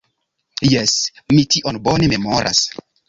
Jes, 0.71 0.95
mi 1.39 1.43
tion 1.57 1.81
bone 1.89 2.09
memoras. 2.15 2.65